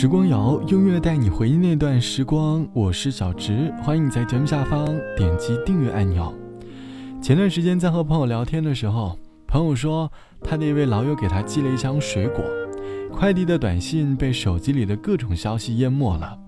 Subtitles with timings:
[0.00, 2.64] 时光谣，用乐带你回忆那段时光。
[2.72, 4.86] 我是小直，欢迎你在节目下方
[5.16, 6.32] 点击订阅按钮。
[7.20, 9.18] 前段时间在和朋友聊天的时候，
[9.48, 10.08] 朋友说
[10.40, 12.44] 他的一位老友给他寄了一箱水果，
[13.12, 16.38] 快递的短信被手机里的各种消息淹没了。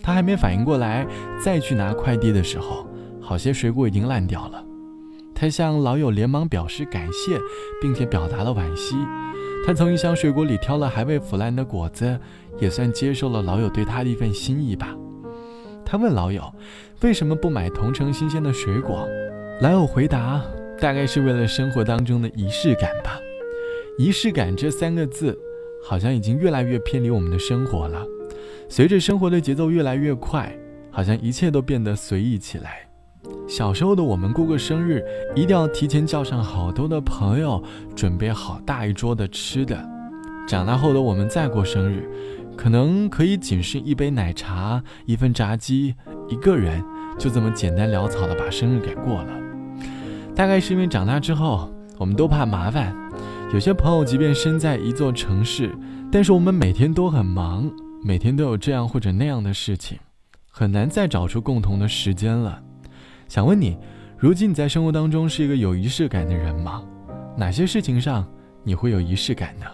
[0.00, 1.06] 他还没反应过来，
[1.38, 2.86] 再去拿快递的时候，
[3.20, 4.64] 好些水果已经烂掉了。
[5.34, 7.38] 他向老友连忙表示感谢，
[7.82, 8.96] 并且表达了惋惜。
[9.66, 12.20] 他从一箱水果里挑了还未腐烂的果子，
[12.58, 14.94] 也算接受了老友对他的一份心意吧。
[15.84, 16.42] 他问老友，
[17.02, 19.06] 为什么不买同城新鲜的水果？
[19.60, 20.42] 老友回答，
[20.80, 23.20] 大概是为了生活当中的仪式感吧。
[23.98, 25.38] 仪式感这三个字，
[25.86, 28.04] 好像已经越来越偏离我们的生活了。
[28.68, 30.52] 随着生活的节奏越来越快，
[30.90, 32.88] 好像一切都变得随意起来。
[33.46, 35.04] 小时候的我们过个生日，
[35.36, 37.62] 一定要提前叫上好多的朋友，
[37.94, 39.78] 准备好大一桌的吃的。
[40.48, 42.10] 长大后的我们再过生日，
[42.56, 45.94] 可能可以仅是一杯奶茶、一份炸鸡，
[46.28, 46.82] 一个人
[47.18, 49.32] 就这么简单潦草的把生日给过了。
[50.34, 52.94] 大概是因为长大之后，我们都怕麻烦。
[53.52, 55.72] 有些朋友即便身在一座城市，
[56.10, 57.70] 但是我们每天都很忙，
[58.02, 59.98] 每天都有这样或者那样的事情，
[60.50, 62.60] 很难再找出共同的时间了。
[63.28, 63.78] 想问你，
[64.18, 66.82] 如今你在生活当中是一个有仪式感的人吗？
[67.36, 68.26] 哪些事情上
[68.64, 69.66] 你会有仪式感呢？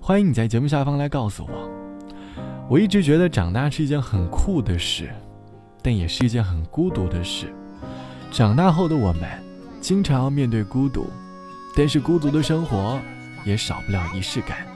[0.00, 1.81] 欢迎你在节目下方来告诉我。
[2.72, 5.10] 我一直觉得长大是一件很酷的事，
[5.82, 7.52] 但也是一件很孤独的事。
[8.30, 9.24] 长大后的我们，
[9.78, 11.10] 经常要面对孤独，
[11.76, 12.98] 但是孤独的生活
[13.44, 14.66] 也少不了仪式感。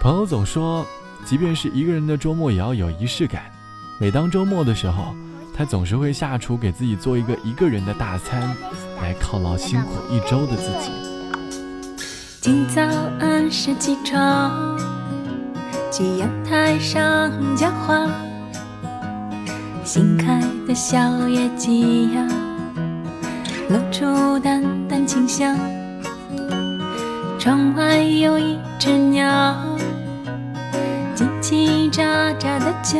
[0.00, 0.86] 朋友总说，
[1.26, 3.42] 即便是一个人的周末也要有仪式感。
[4.00, 5.14] 每当周末的时候。
[5.54, 8.56] 他总是会下厨给自己做一个一个人的大餐，
[9.02, 10.92] 来犒劳辛苦一周的自己。
[12.40, 12.80] 今早
[13.18, 14.78] 按时起床，
[15.90, 18.06] 去阳台上浇花，
[19.84, 22.26] 新开的小野鸡呀，
[23.68, 25.58] 露出淡淡清香。
[27.38, 29.56] 窗外有一只鸟，
[31.16, 32.98] 叽叽喳喳的叫，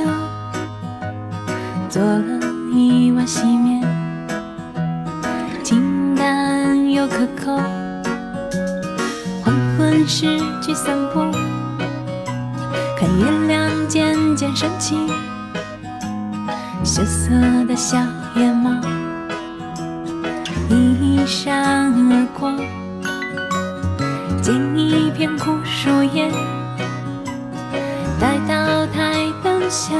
[1.88, 2.48] 做了。
[2.70, 3.82] 一碗细面，
[5.64, 7.56] 清淡又可口。
[9.42, 11.20] 黄昏时去散步，
[12.98, 14.96] 看月亮渐渐升起，
[16.82, 17.30] 羞涩
[17.68, 17.96] 的小
[18.34, 18.72] 野猫
[20.68, 22.50] 一闪而过，
[24.42, 26.28] 捡一片枯树叶，
[28.18, 29.94] 带到台灯下。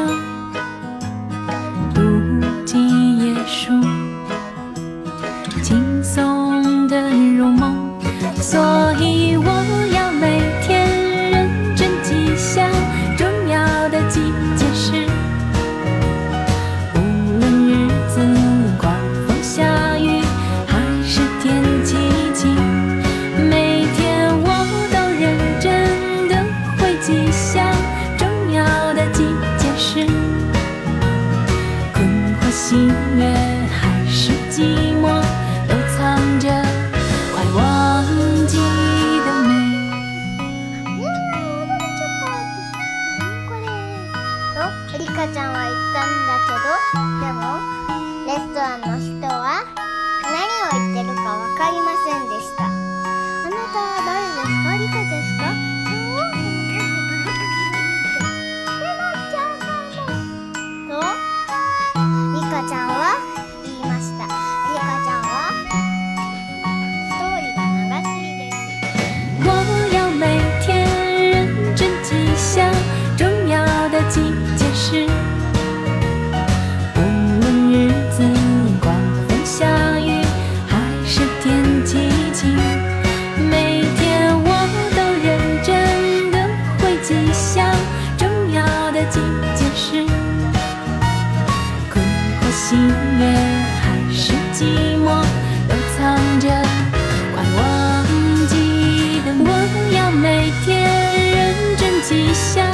[102.08, 102.67] 吉祥。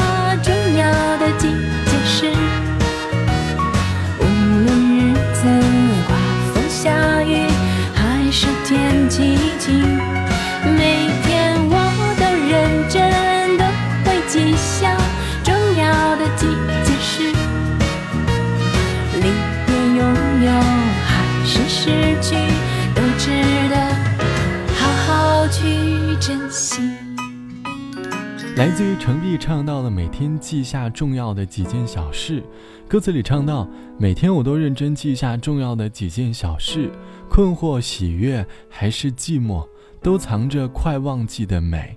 [28.64, 32.42] 来自于程璧唱到的每天记下重要的几件小事，
[32.88, 33.68] 歌词里唱到
[33.98, 36.90] 每天我都认真记下重要的几件小事，
[37.28, 39.68] 困惑、喜悦还是寂寞，
[40.00, 41.94] 都藏着快忘记的美。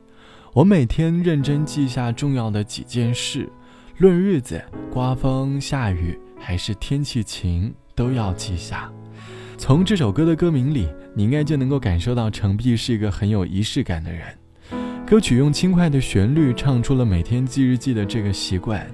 [0.52, 3.50] 我每天认真记下重要的几件事，
[4.00, 4.62] 论日子，
[4.92, 8.92] 刮风下雨还是天气晴，都要记下。
[9.58, 14.38] 从这首歌的歌名里，你应该就能够感受到程璧是一个很有仪式感的人。
[15.10, 18.86] 歌曲用轻快的旋律唱出了每天记日记的这个习惯，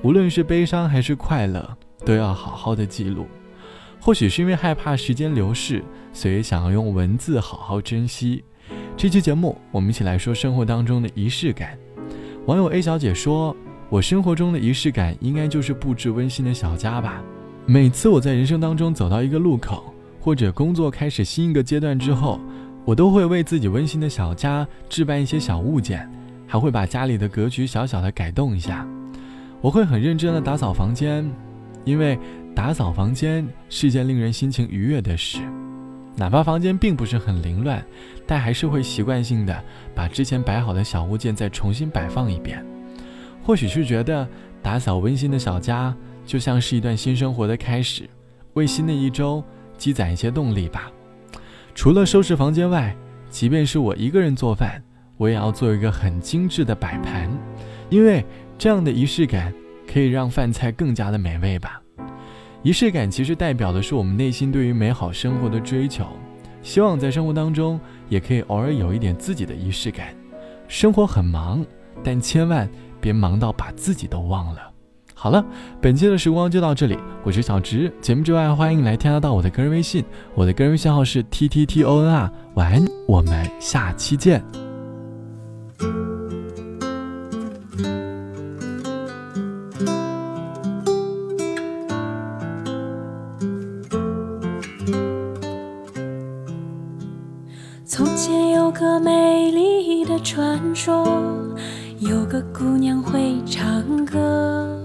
[0.00, 1.76] 无论是悲伤还是快乐，
[2.06, 3.26] 都要好好的记录。
[4.00, 8.42] 或许是因为害怕时间流逝，所以想要用文字好好珍惜。
[8.96, 11.78] 这期节目，我们一起来说生活当中的仪式感。
[12.46, 13.54] 网友 A 小姐说
[13.90, 17.22] ：“我生活中的仪式感，应该就是布置温馨的小家吧。
[17.66, 22.40] 每次我在人生当中走到一个路口，或者工作开始新一个阶段之后。”
[22.88, 26.10] 我都会为自己温馨的小家置办一些小物件，
[26.46, 28.88] 还会把家里的格局小小的改动一下。
[29.60, 31.30] 我会很认真的打扫房间，
[31.84, 32.18] 因为
[32.54, 35.40] 打扫房间是件令人心情愉悦的事。
[36.16, 37.84] 哪怕房间并不是很凌乱，
[38.26, 39.62] 但还是会习惯性的
[39.94, 42.64] 把之前摆好的小物件再重新摆放一遍。
[43.44, 44.26] 或许是觉得
[44.62, 45.94] 打扫温馨的小家
[46.24, 48.08] 就像是一段新生活的开始，
[48.54, 49.44] 为新的一周
[49.76, 50.90] 积攒一些动力吧。
[51.78, 52.92] 除了收拾房间外，
[53.30, 54.82] 即便是我一个人做饭，
[55.16, 57.30] 我也要做一个很精致的摆盘，
[57.88, 58.26] 因为
[58.58, 59.54] 这样的仪式感
[59.86, 61.80] 可以让饭菜更加的美味吧。
[62.64, 66.04] 仪式感其实代表的是我们内心对于美好生活的追求，
[66.62, 67.78] 希望在生活当中
[68.08, 70.08] 也可以偶尔有一点自己的仪式感。
[70.66, 71.64] 生活很忙，
[72.02, 72.68] 但千万
[73.00, 74.60] 别忙到把自己都忘了。
[75.20, 75.44] 好了，
[75.80, 77.92] 本期的时光就到这里，我是小直。
[78.00, 82.30] 节目之外，欢迎来添加到我的个人微信，我的个人微信号是 t t t o n r。
[82.54, 84.40] 晚安，我们下期见。
[97.84, 101.04] 从前有个美丽的传说，
[101.98, 104.77] 有个姑娘会唱歌。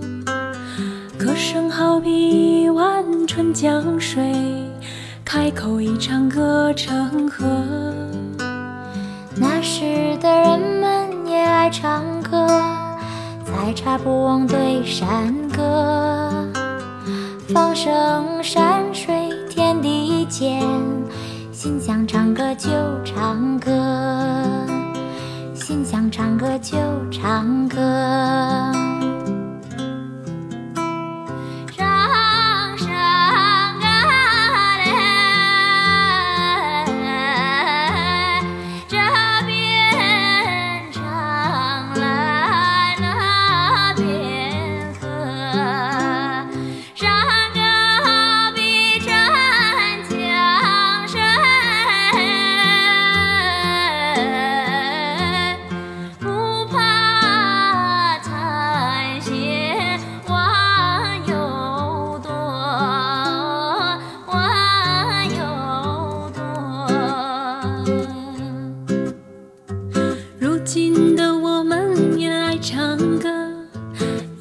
[1.23, 4.21] 歌声好比一碗春江水，
[5.23, 7.45] 开口一唱歌成河。
[9.33, 12.45] 那时的人们也爱唱歌，
[13.45, 16.45] 采茶不忘对山歌。
[17.53, 20.61] 放声山水天地间，
[21.53, 22.69] 心想唱歌就
[23.05, 23.71] 唱歌，
[25.55, 26.77] 心想唱歌就
[27.09, 28.82] 唱歌。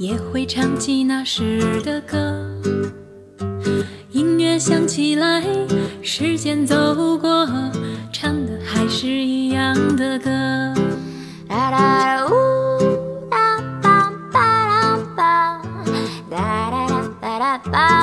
[0.03, 2.51] 也会唱起那时的歌，
[4.11, 5.41] 音乐响起来，
[6.03, 6.75] 时间走
[7.19, 7.49] 过，
[8.13, 10.29] 唱的还是一样的歌。
[11.49, 12.33] 哒哒呜
[13.31, 14.19] 哒，哒
[17.21, 18.02] 哒哒哒，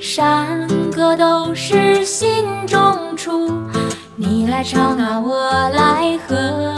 [0.00, 3.52] 山歌都是心中出，
[4.16, 6.74] 你来唱啊，我来和。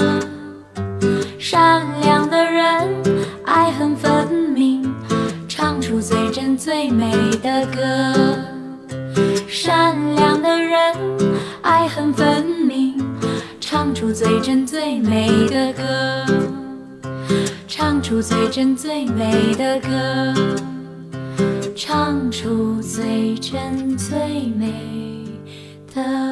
[1.39, 3.03] 善良的人，
[3.47, 4.95] 爱恨分明，
[5.49, 8.60] 唱出最真最美的歌。
[9.63, 10.97] 善良的人，
[11.61, 12.95] 爱恨分明，
[13.61, 16.25] 唱出最真最美的歌。
[17.69, 20.35] 唱出最真最美的歌，
[21.77, 24.17] 唱出最真最
[24.57, 24.73] 美
[25.95, 26.30] 的。